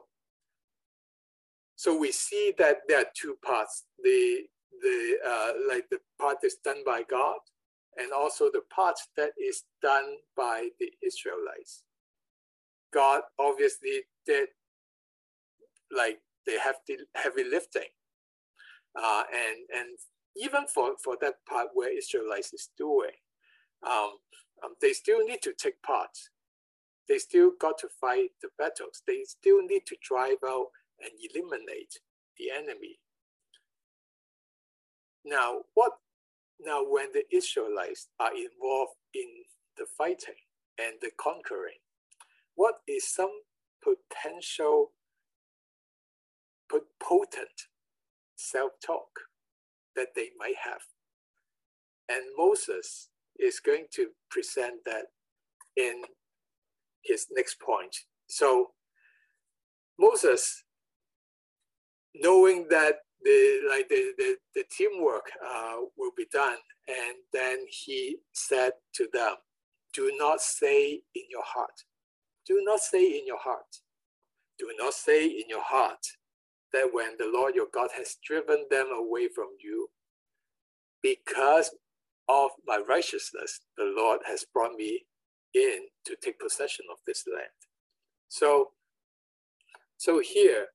[1.76, 4.42] so we see that there are two parts, the,
[4.82, 7.38] the, uh, like the part that's done by God
[7.98, 11.84] and also the part that is done by the Israelites.
[12.94, 14.50] God obviously did
[15.96, 17.90] like they have the heavy lifting.
[19.00, 19.98] Uh, and, and
[20.36, 23.12] even for, for that part where Israelites is doing,
[23.86, 24.14] um,
[24.64, 26.18] um, they still need to take part.
[27.08, 29.02] They still got to fight the battles.
[29.08, 30.68] They still need to drive out
[31.02, 32.00] and eliminate
[32.38, 33.00] the enemy.
[35.26, 35.94] now what
[36.60, 39.28] now when the Israelites are involved in
[39.78, 40.42] the fighting
[40.78, 41.80] and the conquering,
[42.56, 43.32] what is some
[43.82, 44.92] potential
[47.00, 47.68] potent
[48.36, 49.10] self-talk
[49.96, 50.82] that they might have?
[52.10, 53.10] And Moses
[53.40, 55.06] is going to present that
[55.78, 56.04] in
[57.04, 57.96] his next point.
[58.28, 58.72] So
[60.00, 60.64] Moses,
[62.16, 68.18] knowing that the like the the, the teamwork uh, will be done, and then he
[68.34, 69.36] said to them,
[69.94, 71.84] "Do not say in your heart,
[72.48, 73.78] do not say in your heart,
[74.58, 76.06] do not say in your heart
[76.72, 79.90] that when the Lord your God has driven them away from you,
[81.02, 81.72] because
[82.30, 85.06] of my righteousness, the Lord has brought me
[85.56, 87.50] in to take possession of this land.
[88.30, 88.70] So,
[89.98, 90.68] so here,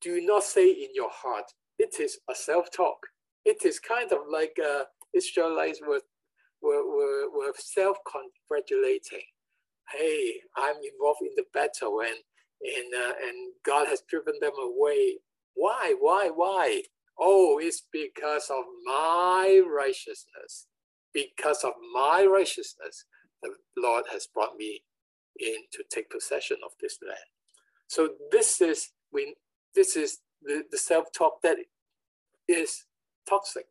[0.00, 1.44] do not say in your heart,
[1.78, 2.96] it is a self-talk.
[3.44, 6.00] It is kind of like uh, Israelites were,
[6.62, 9.26] were, were, were self-congratulating.
[9.92, 12.16] Hey, I'm involved in the battle and,
[12.62, 15.18] and, uh, and God has driven them away.
[15.54, 16.82] Why, why, why?
[17.18, 20.66] Oh, it's because of my righteousness.
[21.16, 23.06] Because of my righteousness,
[23.42, 24.82] the Lord has brought me
[25.40, 27.30] in to take possession of this land.
[27.88, 29.32] So this is when
[29.74, 31.56] this is the, the self-talk that
[32.48, 32.84] is
[33.26, 33.66] toxic.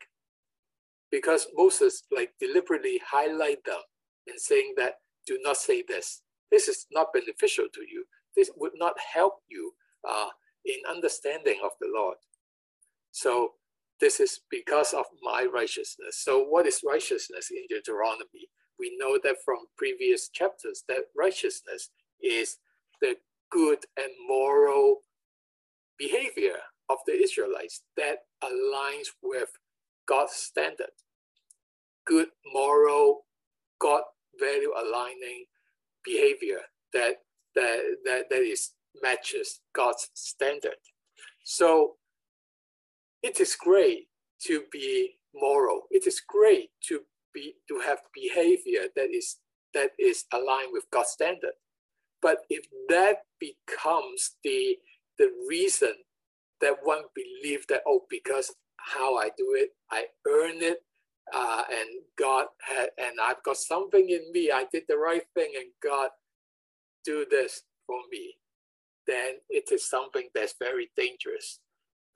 [1.12, 3.84] Because Moses like deliberately highlight them
[4.28, 4.96] and saying that
[5.28, 6.24] do not say this.
[6.52, 8.06] This is not beneficial to you.
[8.36, 9.74] This would not help you
[10.08, 10.30] uh,
[10.66, 12.18] in understanding of the Lord.
[13.12, 13.52] So
[14.00, 16.22] this is because of my righteousness.
[16.24, 18.50] So what is righteousness in Deuteronomy?
[18.78, 21.90] We know that from previous chapters that righteousness
[22.22, 22.58] is
[23.02, 23.16] the
[23.52, 24.98] good and moral
[25.98, 26.58] behavior
[26.90, 29.50] of the Israelites that aligns with
[30.08, 30.92] God's standard.
[32.06, 33.26] Good moral,
[33.80, 34.02] God
[34.40, 35.46] value aligning
[36.04, 36.60] behavior
[36.94, 37.16] that
[37.56, 40.76] that that, that is matches God's standard.
[41.44, 41.96] So
[43.26, 44.08] it is great
[44.44, 45.82] to be moral.
[45.90, 47.02] It is great to
[47.34, 49.38] be to have behavior that is
[49.74, 51.58] that is aligned with God's standard.
[52.22, 54.78] But if that becomes the
[55.18, 55.94] the reason
[56.62, 60.84] that one believes that oh because how I do it, I earn it,
[61.34, 64.52] uh, and God had and I've got something in me.
[64.52, 66.12] I did the right thing, and God
[67.04, 68.36] do this for me.
[69.08, 71.60] Then it is something that's very dangerous.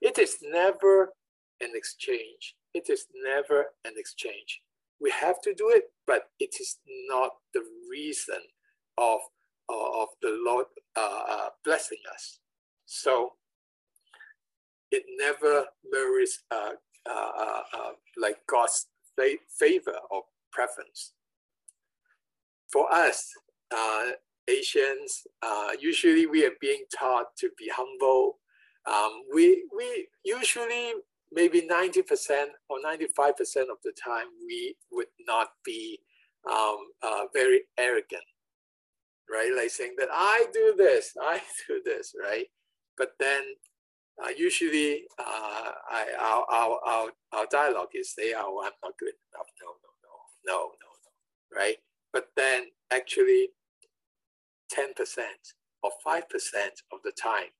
[0.01, 1.13] It is never
[1.61, 2.55] an exchange.
[2.73, 4.61] It is never an exchange.
[5.01, 8.39] We have to do it, but it is not the reason
[8.97, 9.19] of,
[9.69, 12.39] of the Lord uh, uh, blessing us.
[12.85, 13.33] So
[14.91, 16.71] it never mirrors uh,
[17.09, 18.87] uh, uh, uh like God's
[19.57, 21.13] favor or preference.
[22.71, 23.29] For us,
[24.47, 25.27] Asians,
[25.79, 28.38] usually we are being taught to be humble,
[28.89, 30.93] um, we, we usually,
[31.31, 33.29] maybe 90% or 95%
[33.69, 35.99] of the time, we would not be
[36.49, 38.23] um, uh, very arrogant,
[39.31, 39.51] right?
[39.55, 42.47] Like saying that I do this, I do this, right?
[42.97, 43.43] But then
[44.23, 49.13] uh, usually uh, I, our, our, our, our dialogue is say, oh, I'm not good
[49.33, 49.47] enough.
[49.61, 51.77] No, no, no, no, no, no, right?
[52.11, 53.49] But then actually
[54.73, 54.87] 10%
[55.83, 56.21] or 5%
[56.91, 57.51] of the time,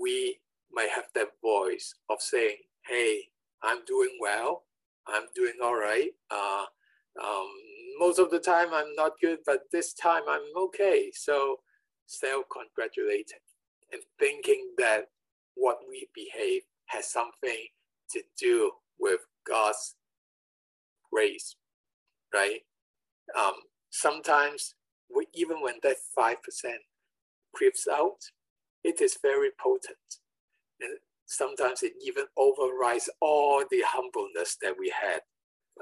[0.00, 0.38] we
[0.72, 2.56] might have that voice of saying,
[2.86, 3.22] hey,
[3.62, 4.64] I'm doing well,
[5.08, 6.10] I'm doing all right.
[6.30, 6.64] Uh,
[7.22, 7.48] um,
[7.98, 11.10] most of the time I'm not good, but this time I'm okay.
[11.14, 11.60] So
[12.06, 13.40] self-congratulating
[13.92, 15.06] and thinking that
[15.54, 17.66] what we behave has something
[18.10, 19.96] to do with God's
[21.12, 21.56] grace,
[22.34, 22.60] right?
[23.38, 23.54] Um,
[23.90, 24.74] sometimes
[25.14, 26.34] we, even when that 5%
[27.54, 28.18] creeps out,
[28.86, 30.06] it is very potent.
[30.80, 35.20] And sometimes it even overrides all the humbleness that we had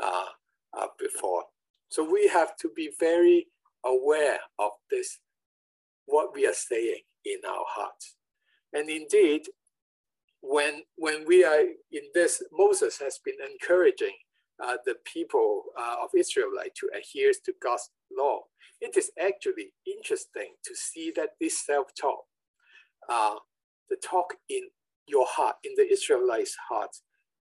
[0.03, 0.31] uh,
[0.79, 1.45] uh, before.
[1.89, 3.47] So we have to be very
[3.85, 5.19] aware of this,
[6.07, 8.17] what we are saying in our hearts.
[8.73, 9.43] And indeed,
[10.41, 11.61] when, when we are
[11.93, 14.17] in this, Moses has been encouraging
[14.65, 17.91] uh, the people uh, of Israel like, to adhere to God's
[18.21, 18.41] law.
[18.81, 22.25] It is actually interesting to see that this self-talk
[23.09, 23.37] uh,
[23.91, 24.63] the talk in
[25.07, 26.91] your heart, in the Israelites' heart,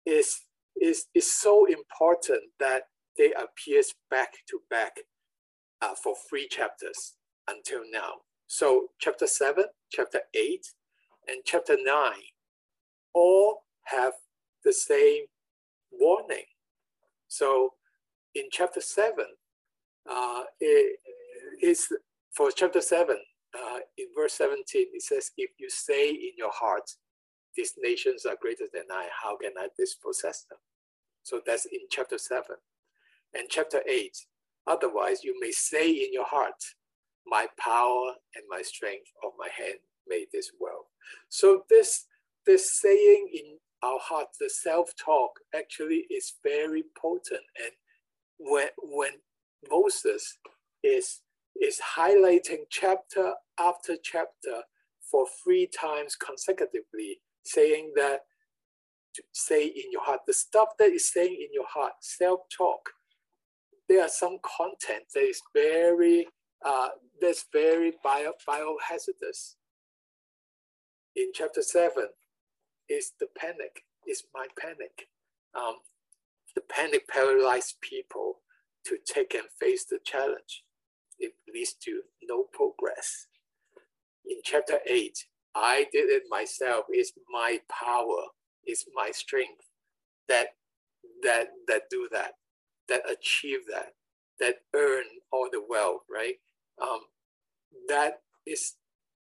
[0.05, 0.41] is,
[0.79, 2.83] is, is so important that
[3.17, 4.93] they appears back to back
[5.81, 7.15] uh, for three chapters
[7.47, 8.13] until now.
[8.47, 10.65] So chapter 7, chapter 8,
[11.27, 12.13] and chapter 9
[13.13, 14.13] all have
[14.63, 15.23] the same
[15.91, 16.45] warning.
[17.27, 17.73] So
[18.35, 19.25] in chapter seven,
[20.09, 20.99] uh, it
[21.61, 21.87] is
[22.31, 23.17] for chapter seven,
[23.97, 26.89] in verse 17, it says, If you say in your heart,
[27.55, 30.59] these nations are greater than I, how can I dispossess them?
[31.23, 32.43] So that's in chapter 7.
[33.33, 34.11] And chapter 8,
[34.67, 36.61] otherwise you may say in your heart,
[37.27, 40.87] My power and my strength of my hand made this well.
[41.29, 42.05] So this,
[42.45, 47.45] this saying in our heart, the self-talk actually is very potent.
[47.63, 47.71] And
[48.39, 49.11] when, when
[49.69, 50.37] Moses
[50.83, 51.21] is
[51.61, 54.63] is highlighting chapter after chapter
[55.09, 58.21] for three times consecutively, saying that
[59.33, 62.89] say in your heart, the stuff that is saying in your heart, self-talk,
[63.87, 66.27] there are some content that is very
[66.65, 66.89] uh,
[67.21, 69.55] that's very bio, biohazardous.
[71.15, 72.09] In chapter seven,
[72.89, 75.07] is the panic, is my panic.
[75.55, 75.75] Um,
[76.55, 78.39] the panic paralyzed people
[78.85, 80.63] to take and face the challenge
[81.19, 83.27] it leads to no progress.
[84.29, 86.85] In chapter 8, I did it myself.
[86.89, 88.27] It's my power,
[88.65, 89.65] it's my strength
[90.29, 90.49] that
[91.23, 92.33] that that do that,
[92.87, 93.93] that achieve that,
[94.39, 96.35] that earn all the wealth, right?
[96.81, 97.01] Um,
[97.89, 98.75] that is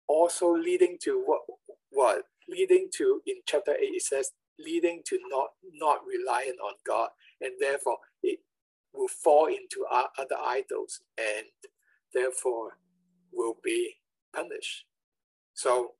[0.09, 1.42] also leading to what
[1.90, 7.11] what leading to in chapter 8 it says leading to not not relying on God
[7.40, 8.40] and therefore it
[8.92, 9.87] will fall into
[10.18, 11.46] other idols and
[12.12, 12.79] therefore
[13.33, 13.96] will be
[14.35, 14.85] punished.
[15.55, 15.93] So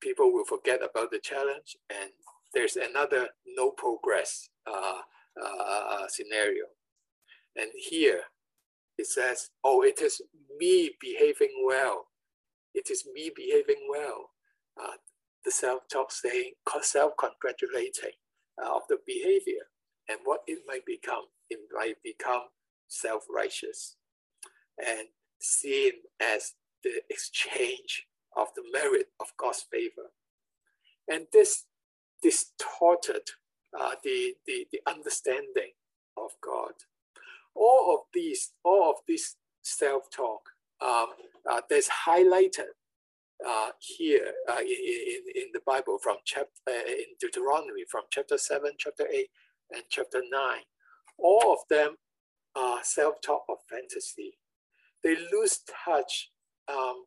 [0.00, 2.10] people will forget about the challenge and
[2.54, 5.00] there's another no progress uh,
[5.42, 6.64] uh, scenario.
[7.56, 8.22] And here
[8.98, 10.22] it says, oh, it is
[10.58, 12.06] me behaving well.
[12.74, 14.30] It is me behaving well.
[14.80, 14.96] Uh,
[15.44, 18.12] the self-talk saying, self-congratulating
[18.62, 19.68] uh, of the behavior
[20.08, 21.24] and what it might become.
[21.50, 22.42] It might become
[22.88, 23.96] self-righteous
[24.78, 25.08] and
[25.40, 30.10] seen as the exchange of the merit of God's favor.
[31.08, 31.64] And this
[32.22, 33.22] distorted
[33.78, 35.72] uh, the, the, the understanding
[36.16, 36.72] of God.
[37.54, 40.40] All of these, all of this self-talk
[40.80, 41.08] um,
[41.50, 42.74] uh, that's highlighted
[43.46, 48.72] uh, here uh, in, in, the Bible from chapter uh, in Deuteronomy from chapter 7,
[48.78, 49.26] chapter 8,
[49.74, 50.58] and chapter 9.
[51.18, 51.96] All of them
[52.54, 54.38] are self-talk of fantasy
[55.06, 56.30] they lose touch
[56.68, 57.04] um,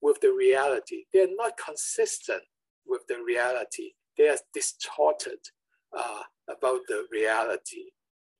[0.00, 1.04] with the reality.
[1.12, 2.42] They're not consistent
[2.86, 3.92] with the reality.
[4.18, 5.38] They are distorted
[5.96, 7.92] uh, about the reality.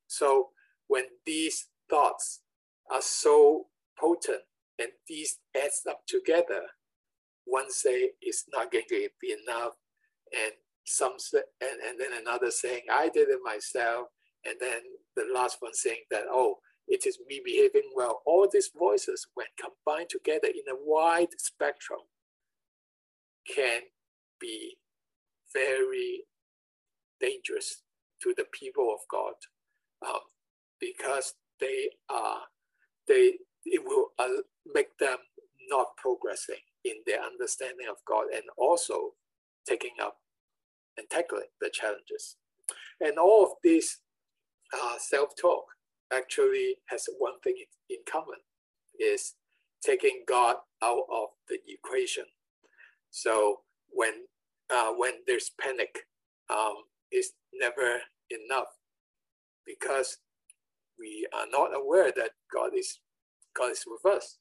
[0.06, 0.48] So
[0.88, 2.40] when these thoughts
[2.90, 3.66] are so
[3.98, 4.42] potent
[4.78, 6.62] and these adds up together,
[7.44, 9.72] one say it's not going to be enough,
[10.32, 10.52] and
[10.84, 14.08] some and, and then another saying I did it myself,
[14.44, 14.80] and then
[15.16, 18.22] the last one saying that oh it is me behaving well.
[18.26, 22.00] All these voices, when combined together in a wide spectrum,
[23.54, 23.82] can
[24.40, 24.76] be
[25.54, 26.24] very
[27.20, 27.82] dangerous
[28.22, 29.34] to the people of God
[30.06, 30.20] um,
[30.80, 32.40] because they are
[33.06, 34.42] they it will uh,
[34.74, 35.18] make them
[35.70, 39.12] not progressing in their understanding of God and also
[39.68, 40.16] taking up
[40.96, 42.36] and tackling the challenges.
[43.00, 44.00] And all of this
[44.74, 45.64] uh, self-talk
[46.12, 47.56] actually has one thing
[47.88, 48.38] in common
[48.98, 49.34] is
[49.82, 52.24] taking God out of the equation.
[53.10, 54.26] So when
[54.70, 56.06] uh, when there's panic,
[56.48, 56.74] um,
[57.10, 58.68] it's never enough
[59.66, 60.18] because
[60.98, 63.00] we are not aware that God is
[63.56, 64.38] God is with us.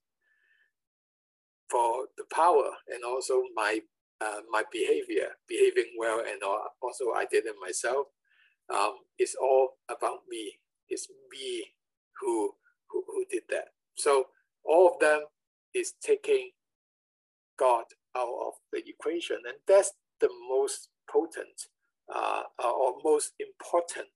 [1.69, 3.79] For the power and also my
[4.19, 6.41] uh, my behavior, behaving well, and
[6.81, 8.07] also I did it myself.
[8.73, 10.59] Um, it's all about me
[10.91, 11.65] it's me
[12.19, 12.51] who,
[12.89, 13.69] who, who did that.
[13.95, 14.25] So
[14.63, 15.21] all of them
[15.73, 16.51] is taking
[17.57, 19.37] God out of the equation.
[19.47, 21.67] And that's the most potent
[22.13, 24.09] uh, or most important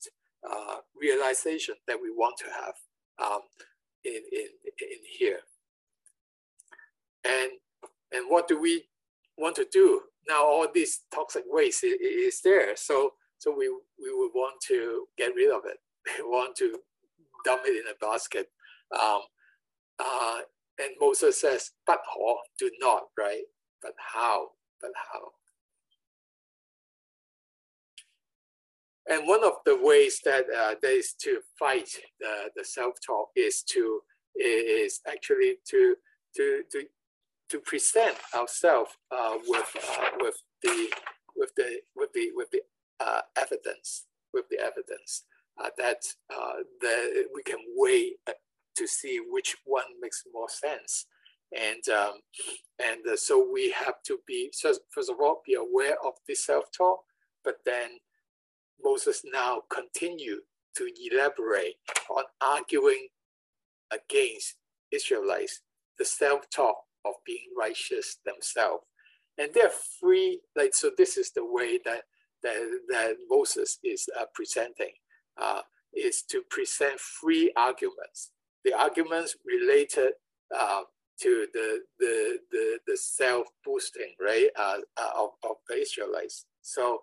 [0.48, 2.74] uh, realization that we want to have
[3.24, 3.42] um,
[4.04, 4.48] in, in,
[4.82, 5.40] in here.
[7.24, 7.52] And,
[8.12, 8.84] and what do we
[9.38, 10.02] want to do?
[10.28, 12.76] Now all this toxic waste is, is there.
[12.76, 15.78] So, so we, we would want to get rid of it.
[16.22, 16.80] want to
[17.44, 18.48] dump it in a basket.
[18.92, 19.22] Um,
[20.00, 20.40] uh,
[20.80, 22.38] and Moses says, but how?
[22.60, 23.44] Do not, right?
[23.82, 24.50] But how?
[24.82, 25.32] But how?
[29.08, 31.90] And one of the ways that uh, there is to fight
[32.20, 34.02] the, the self-talk is to
[34.36, 35.96] is actually to
[36.36, 36.84] to to
[37.50, 40.92] to present ourselves uh, with uh, with the
[41.36, 42.62] with the with the with the
[43.00, 45.24] uh, evidence with the evidence
[45.62, 46.02] uh, that
[46.34, 48.14] uh, that we can weigh
[48.76, 51.06] to see which one makes more sense.
[51.56, 52.14] And um,
[52.84, 56.46] and uh, so we have to be so first of all be aware of this
[56.46, 57.00] self-talk,
[57.44, 57.90] but then
[58.84, 60.42] Moses now continue
[60.76, 61.76] to elaborate
[62.10, 63.08] on arguing
[63.92, 64.56] against
[64.92, 65.62] Israelites
[65.98, 66.76] the self-talk
[67.06, 68.84] of being righteous themselves.
[69.38, 72.04] And they're free, like so this is the way that
[72.44, 74.92] that, that Moses is uh, presenting,
[75.42, 75.62] uh,
[75.94, 78.32] is to present three arguments.
[78.64, 80.14] The arguments related
[80.56, 80.82] uh,
[81.22, 86.46] to the the the, the self boosting right uh, uh, of, of the Israelites.
[86.62, 87.02] So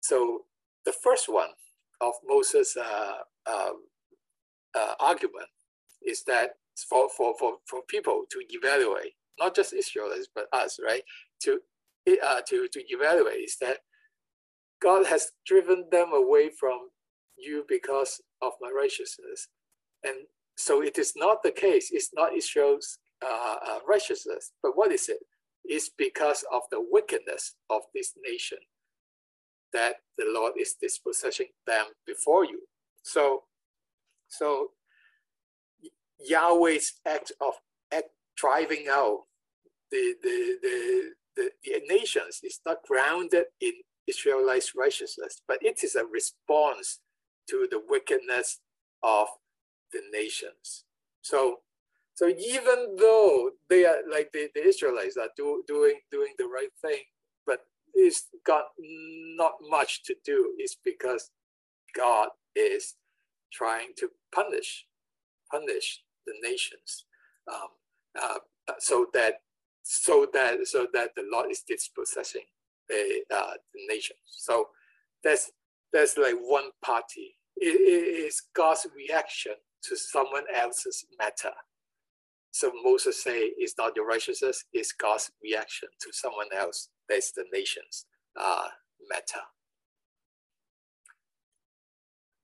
[0.00, 0.42] so
[0.84, 1.50] the first one
[2.00, 3.18] of Moses' uh,
[3.50, 3.82] um,
[4.74, 5.48] uh, argument
[6.02, 6.50] is that
[6.88, 11.02] for, for, for, for people to evaluate, not just Israelites, but us, right?
[11.42, 11.60] To,
[12.06, 13.78] to, to evaluate is that
[14.80, 16.88] God has driven them away from
[17.38, 19.48] you because of my righteousness.
[20.04, 20.16] And
[20.56, 21.90] so it is not the case.
[21.92, 24.52] It's not Israel's uh, uh, righteousness.
[24.62, 25.18] But what is it?
[25.64, 28.58] It's because of the wickedness of this nation
[29.72, 32.60] that the Lord is dispossessing them before you.
[33.02, 33.42] So,
[34.28, 34.70] so
[36.18, 37.54] Yahweh's act of
[37.92, 39.24] act driving out
[39.90, 41.02] the, the, the,
[41.36, 43.72] the, the nations is not grounded in
[44.06, 47.00] Israelites' righteousness, but it is a response
[47.50, 48.60] to the wickedness
[49.02, 49.28] of
[49.92, 50.84] the nations.
[51.22, 51.58] So,
[52.14, 56.72] so even though they are like the, the Israelites are do, doing doing the right
[56.82, 57.02] thing,
[57.46, 57.60] but
[57.94, 58.64] it's got
[59.36, 60.54] not much to do.
[60.58, 61.30] It's because
[61.96, 62.96] God is
[63.52, 64.86] trying to punish
[65.50, 67.04] punish the nations,
[67.52, 67.68] um,
[68.20, 68.38] uh,
[68.78, 69.34] so that
[69.82, 72.44] so that so that the Lord is dispossessing
[72.88, 74.20] the, uh, the nations.
[74.26, 74.68] So
[75.24, 75.52] that's
[75.92, 77.37] that's like one party.
[77.60, 79.54] It, is God's reaction
[79.84, 81.54] to someone else's matter.
[82.50, 86.88] So Moses say it's not your righteousness, it's God's reaction to someone else.
[87.08, 88.06] That's the nation's
[88.38, 88.68] uh,
[89.08, 89.44] matter.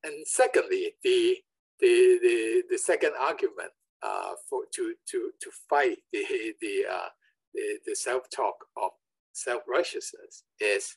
[0.04, 1.38] And secondly, the
[1.80, 3.70] the the, the second argument
[4.02, 7.08] uh, for to to to fight the the uh,
[7.54, 8.90] the, the self talk of
[9.32, 10.96] self righteousness is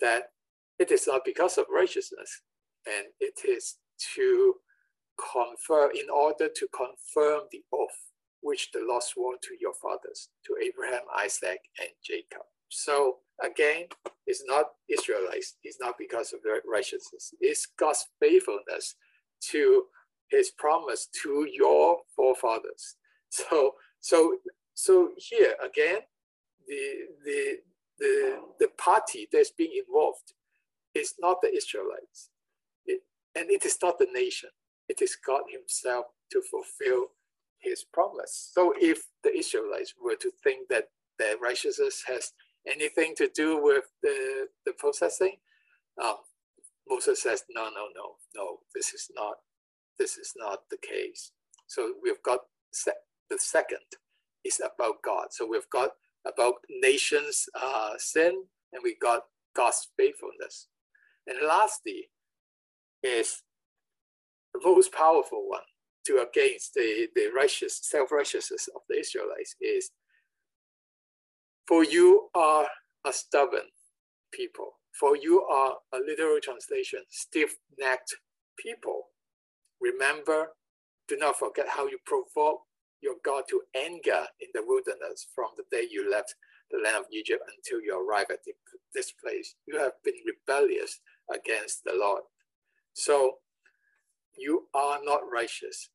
[0.00, 0.30] that
[0.78, 2.42] it is not because of righteousness,
[2.86, 3.76] and it is
[4.14, 4.54] to
[5.18, 8.10] confirm in order to confirm the oath
[8.40, 12.42] which the Lord swore to your fathers, to Abraham, Isaac, and Jacob.
[12.68, 13.86] So again,
[14.26, 18.96] it's not Israelites, it's not because of their righteousness, it's God's faithfulness
[19.50, 19.84] to
[20.30, 22.96] his promise to your forefathers.
[23.30, 24.36] So so
[24.74, 25.98] so here again,
[26.68, 26.82] the
[27.24, 27.56] the
[27.98, 30.34] the the party that's being involved
[30.94, 32.33] is not the Israelites, it,
[33.36, 34.50] and it is not the nation.
[34.88, 37.08] It is God Himself to fulfill
[37.60, 38.50] His promise.
[38.52, 42.32] So if the Israelites were to think that their righteousness has
[42.66, 45.36] anything to do with the the processing,
[46.02, 46.16] um,
[46.88, 48.58] Moses says, no, no, no, no.
[48.74, 49.36] This is not
[49.98, 51.32] this is not the case.
[51.66, 52.40] So we've got
[53.30, 53.80] the second
[54.44, 55.28] is about God.
[55.30, 55.90] So we've got
[56.26, 59.22] about nations' uh, sin, and we got
[59.56, 60.68] God's faithfulness.
[61.26, 62.10] And lastly,
[63.04, 63.42] is
[64.54, 65.62] the most powerful one
[66.06, 69.90] to against the, the righteous self-righteousness of the Israelites is
[71.68, 72.66] for you are
[73.06, 73.68] a stubborn
[74.32, 74.72] people.
[74.98, 78.16] For you are a literal translation, stiff-necked
[78.58, 79.02] people.
[79.80, 80.48] Remember,
[81.08, 82.62] do not forget how you provoke
[83.02, 86.34] your God to anger in the wilderness from the day you left
[86.70, 88.40] the land of Egypt until you arrive at
[88.94, 89.56] this place.
[89.66, 91.00] You have been rebellious
[91.32, 92.22] against the Lord.
[92.94, 93.38] So
[94.36, 95.90] you are not righteous.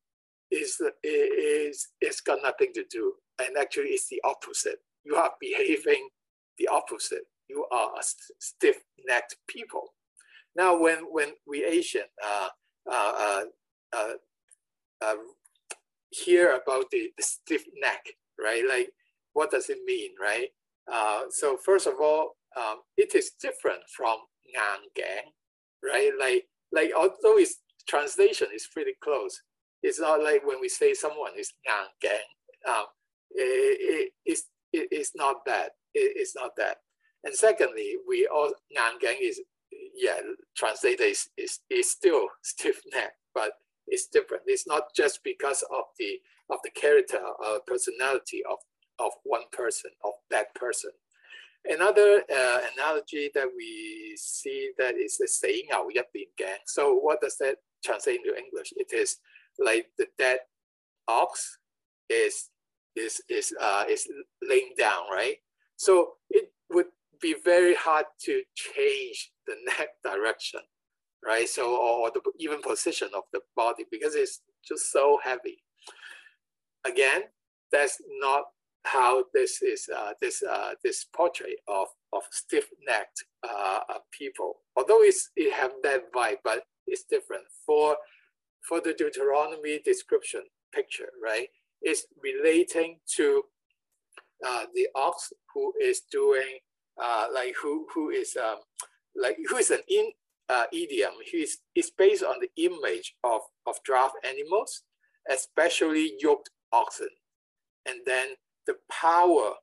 [0.50, 3.14] Is is, it's got nothing to do.
[3.38, 4.78] And actually, it's the opposite.
[5.04, 6.08] You are behaving
[6.58, 7.24] the opposite.
[7.48, 8.02] You are a
[8.38, 9.94] stiff-necked people.
[10.56, 12.48] Now, when, when we Asian uh,
[12.90, 13.42] uh, uh,
[13.96, 14.12] uh,
[15.02, 15.14] uh
[16.10, 18.04] hear about the, the stiff neck,
[18.38, 18.64] right?
[18.68, 18.90] Like,
[19.32, 20.48] what does it mean, right?
[20.92, 25.32] Uh, so first of all, um, it is different from ngang gang,
[25.82, 26.10] right?
[26.18, 27.56] Like, like although its
[27.88, 29.40] translation is pretty close,
[29.82, 32.84] it's not like when we say someone is Yang gang, um,
[33.32, 34.42] it, it, it's,
[34.72, 35.70] it, it's not bad.
[35.94, 36.78] It, it's not that.
[37.24, 39.40] And secondly, we all Yang gang is
[39.94, 40.18] yeah,
[40.56, 43.52] translated is, is, is still stiff neck, but
[43.86, 44.44] it's different.
[44.46, 46.18] It's not just because of the
[46.50, 48.58] of the character or personality of,
[48.98, 50.90] of one person, of that person.
[51.67, 56.59] Another uh, analogy that we see that is the 死牛一边颈.
[56.65, 58.71] So what does that translate into English?
[58.77, 59.17] It is
[59.57, 60.41] like the dead
[61.07, 61.57] ox
[62.07, 62.49] is
[62.95, 64.07] is is uh, is
[64.47, 65.37] laying down, right?
[65.75, 70.61] So it would be very hard to change the neck direction,
[71.25, 71.49] right?
[71.49, 75.63] So or the even position of the body because it's just so heavy.
[76.85, 77.23] Again,
[77.71, 78.43] that's not
[78.84, 84.56] how this is uh, this uh, this portrait of of stiff-necked uh, uh, people.
[84.76, 87.44] Although it's it have that vibe, but it's different.
[87.66, 87.96] For
[88.66, 91.48] for the Deuteronomy description picture, right?
[91.82, 93.42] It's relating to
[94.46, 96.58] uh, the ox who is doing
[97.00, 98.58] uh, like who who is um,
[99.14, 100.10] like who is an in
[100.72, 101.12] idiom.
[101.30, 104.82] He's is based on the image of of draft animals,
[105.30, 107.08] especially yoked oxen,
[107.86, 108.28] and then
[108.66, 109.54] the power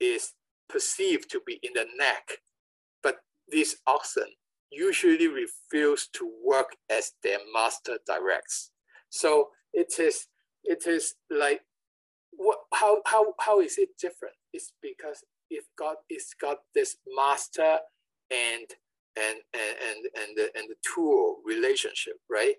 [0.00, 0.32] is
[0.68, 2.38] perceived to be in the neck,
[3.02, 3.16] but
[3.48, 4.28] these oxen
[4.70, 8.70] usually refuse to work as their master directs.
[9.10, 10.26] So it is
[10.64, 11.60] it is like
[12.32, 14.34] what how how how is it different?
[14.52, 17.78] It's because if God is got this master
[18.30, 18.66] and
[19.16, 22.56] and and and and the, and the tool relationship, right?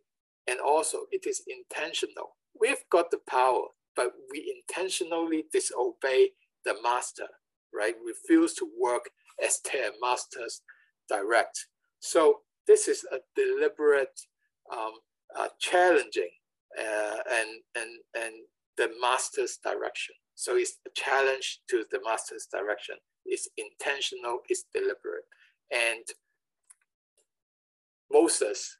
[0.47, 2.35] And also it is intentional.
[2.59, 6.31] We've got the power, but we intentionally disobey
[6.65, 7.27] the master,
[7.73, 7.95] right?
[8.05, 9.09] Refuse to work
[9.43, 10.61] as their masters
[11.09, 11.67] direct.
[11.99, 14.19] So this is a deliberate,
[14.71, 14.93] um,
[15.35, 16.29] uh, challenging,
[16.79, 18.33] uh, and and and
[18.77, 20.15] the master's direction.
[20.35, 22.95] So it's a challenge to the master's direction.
[23.25, 24.39] It's intentional.
[24.49, 25.25] It's deliberate,
[25.71, 26.03] and
[28.11, 28.77] Moses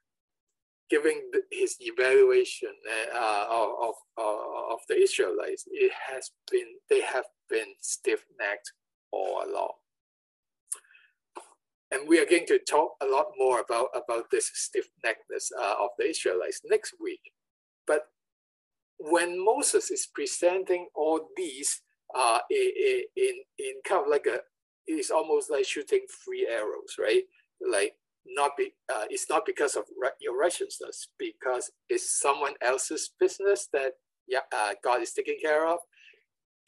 [0.89, 2.73] giving the, his evaluation
[3.15, 3.93] uh, of, of,
[4.71, 8.71] of the Israelites, it has been, they have been stiff-necked
[9.11, 9.73] all along.
[11.91, 15.89] And we are going to talk a lot more about, about this stiff-neckedness uh, of
[15.97, 17.21] the Israelites next week.
[17.85, 18.07] But
[18.97, 21.81] when Moses is presenting all these
[22.15, 24.39] uh, in, in, in kind of like a,
[24.87, 27.23] it's almost like shooting three arrows, right?
[27.61, 27.93] Like
[28.25, 29.85] not be uh, it's not because of
[30.19, 33.93] your righteousness because it's someone else's business that
[34.27, 35.79] yeah uh, God is taking care of.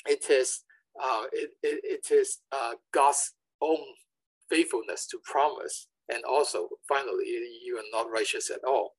[0.08, 0.64] It is
[1.02, 3.80] uh, it, it, it is uh, God's own
[4.50, 7.26] faithfulness to promise, and also finally
[7.64, 8.94] you are not righteous at all.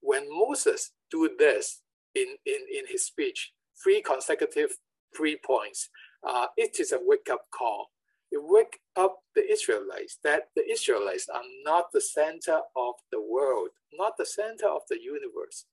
[0.00, 1.82] When Moses do this
[2.14, 3.52] in in in his speech,
[3.82, 4.70] three consecutive
[5.16, 5.90] three points,
[6.26, 7.88] uh, it is a wake up call
[8.30, 13.70] it wake up the Israelites that the Israelites are not the center of the world,
[13.94, 15.64] not the center of the universe.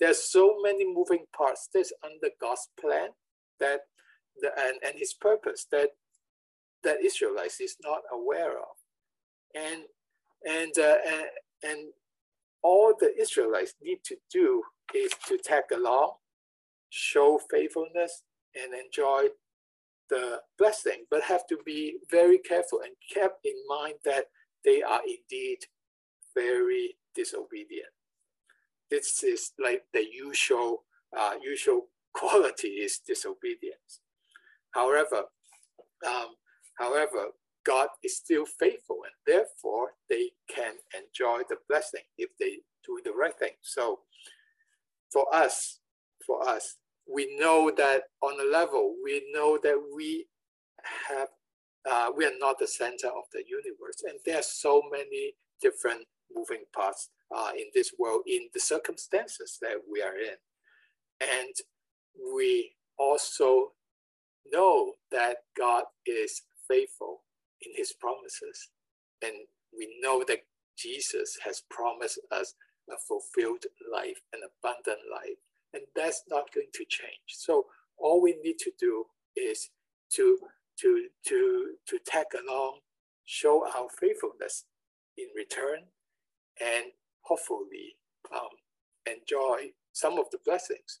[0.00, 1.68] There's so many moving parts.
[1.72, 3.10] This under God's plan
[3.60, 3.80] that
[4.40, 5.90] the and, and his purpose that
[6.82, 8.76] that Israelites is not aware of.
[9.54, 9.82] And
[10.46, 11.26] and uh, and,
[11.62, 11.88] and
[12.62, 14.62] all the Israelites need to do
[14.94, 16.14] is to tag along,
[16.90, 18.22] show faithfulness,
[18.54, 19.28] and enjoy
[20.10, 24.26] the blessing, but have to be very careful and kept in mind that
[24.64, 25.58] they are indeed
[26.34, 27.92] very disobedient.
[28.90, 30.84] This is like the usual
[31.16, 34.00] uh, usual quality is disobedience.
[34.72, 35.24] However,
[36.06, 36.34] um,
[36.78, 37.26] however,
[37.64, 43.12] God is still faithful, and therefore they can enjoy the blessing if they do the
[43.12, 43.54] right thing.
[43.62, 44.00] So,
[45.12, 45.80] for us,
[46.26, 46.76] for us,
[47.12, 50.26] we know that on a level, we know that we
[51.08, 51.28] have,
[51.90, 54.02] uh, we are not the center of the universe.
[54.04, 59.58] And there are so many different moving parts uh, in this world, in the circumstances
[59.60, 60.36] that we are in.
[61.20, 61.54] And
[62.34, 63.72] we also
[64.50, 67.22] know that God is faithful
[67.62, 68.70] in his promises.
[69.22, 69.32] And
[69.76, 70.40] we know that
[70.76, 72.54] Jesus has promised us
[72.90, 75.38] a fulfilled life, an abundant life
[75.74, 77.26] and that's not going to change.
[77.28, 77.66] So
[77.98, 79.04] all we need to do
[79.36, 79.70] is
[80.14, 80.38] to
[80.80, 82.78] to to to tag along,
[83.24, 84.64] show our faithfulness
[85.18, 85.80] in return,
[86.60, 86.86] and
[87.22, 87.96] hopefully
[88.34, 88.54] um,
[89.06, 91.00] enjoy some of the blessings,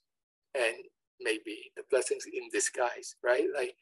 [0.54, 0.76] and
[1.20, 3.46] maybe the blessings in disguise, right?
[3.54, 3.74] Like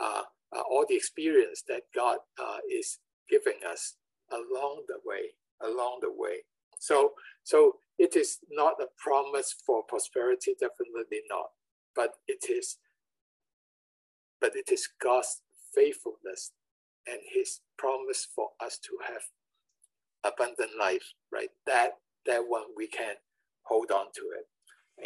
[0.00, 0.22] uh,
[0.56, 2.98] uh, all the experience that God uh, is
[3.28, 3.96] giving us
[4.32, 6.44] along the way, along the way.
[6.78, 7.12] So
[7.44, 11.50] so it is not a promise for prosperity, definitely not.
[11.94, 12.78] But it is,
[14.40, 15.42] but it is God's
[15.74, 16.52] faithfulness
[17.06, 19.22] and His promise for us to have
[20.32, 21.50] abundant life, right?
[21.66, 23.16] That that one we can
[23.64, 24.46] hold on to it,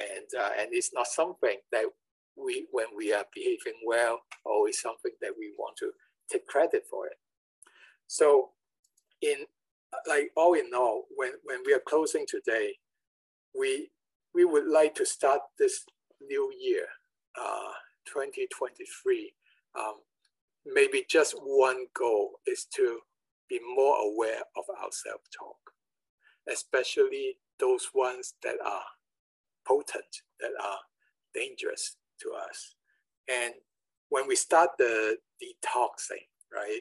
[0.00, 1.86] and uh, and it's not something that
[2.36, 5.90] we when we are behaving well, always something that we want to
[6.30, 7.18] take credit for it.
[8.06, 8.50] So,
[9.20, 9.46] in
[10.06, 12.74] like all in all, when when we are closing today,
[13.58, 13.90] we
[14.34, 15.84] we would like to start this
[16.20, 16.86] new year,
[17.40, 17.72] uh,
[18.06, 19.32] 2023.
[19.78, 19.94] Um,
[20.66, 23.00] maybe just one goal is to
[23.48, 25.56] be more aware of our self-talk,
[26.50, 28.82] especially those ones that are
[29.66, 30.78] potent, that are
[31.34, 32.74] dangerous to us.
[33.28, 33.54] And
[34.08, 36.80] when we start the detoxing, right,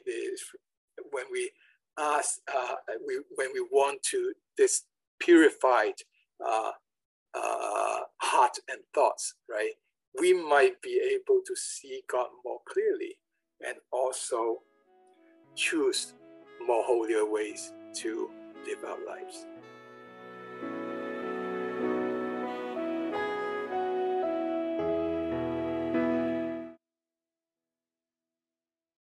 [1.12, 1.50] when we
[1.98, 2.74] ask, uh,
[3.06, 4.82] we, when we want to this
[5.20, 5.94] purified
[6.40, 6.72] uh,
[7.34, 9.72] uh, heart and thoughts, right,
[10.18, 13.18] we might be able to see God more clearly
[13.66, 14.62] and also
[15.54, 16.14] choose
[16.66, 18.30] more holier ways to
[18.66, 19.46] live our lives.